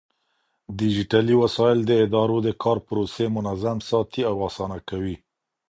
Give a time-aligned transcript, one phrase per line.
[0.79, 5.15] ډيجيټلي وسايل د ادارو د کار پروسې منظم ساتي او آسانه کوي.